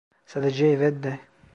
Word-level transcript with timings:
Sadece 0.25 0.67
evet 0.67 1.03
de. 1.03 1.19